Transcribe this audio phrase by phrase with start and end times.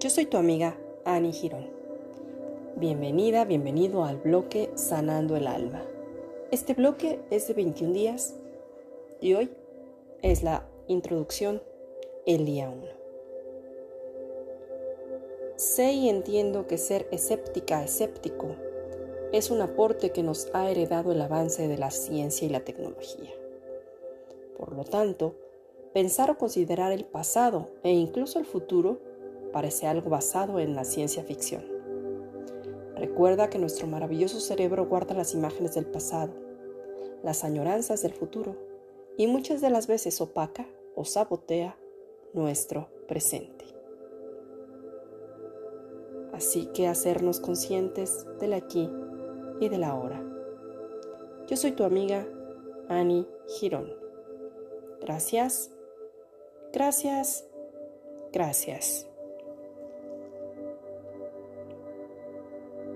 [0.00, 1.66] Yo soy tu amiga Annie Girón.
[2.76, 5.82] Bienvenida, bienvenido al bloque Sanando el Alma.
[6.52, 8.36] Este bloque es de 21 días
[9.20, 9.50] y hoy
[10.22, 11.64] es la introducción,
[12.26, 12.80] el día 1.
[15.56, 18.54] Sé y entiendo que ser escéptica, escéptico,
[19.32, 23.32] es un aporte que nos ha heredado el avance de la ciencia y la tecnología.
[24.56, 25.34] Por lo tanto,
[25.92, 29.07] pensar o considerar el pasado e incluso el futuro
[29.52, 31.64] parece algo basado en la ciencia ficción.
[32.96, 36.32] Recuerda que nuestro maravilloso cerebro guarda las imágenes del pasado,
[37.22, 38.56] las añoranzas del futuro
[39.16, 41.76] y muchas de las veces opaca o sabotea
[42.32, 43.64] nuestro presente.
[46.32, 48.88] Así que hacernos conscientes del aquí
[49.60, 50.22] y del ahora.
[51.48, 52.26] Yo soy tu amiga
[52.88, 53.92] Annie Girón.
[55.00, 55.70] Gracias,
[56.72, 57.44] gracias,
[58.32, 59.08] gracias.